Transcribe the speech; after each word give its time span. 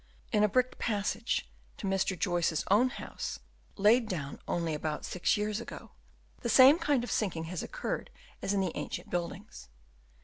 In 0.31 0.43
a 0.43 0.49
bricked 0.49 0.79
passage 0.79 1.47
to 1.77 1.85
Mr. 1.85 2.17
Joyce's 2.17 2.63
own 2.71 2.89
house, 2.89 3.37
laid 3.75 4.09
down 4.09 4.39
only 4.47 4.73
about 4.73 5.05
six 5.05 5.37
years 5.37 5.61
ago, 5.61 5.91
the 6.39 6.49
same 6.49 6.79
kind 6.79 7.03
of 7.03 7.11
sinking 7.11 7.43
has 7.43 7.61
occurred 7.61 8.09
as 8.41 8.51
in 8.51 8.61
the 8.61 8.71
ancient 8.73 9.11
buildings. 9.11 9.69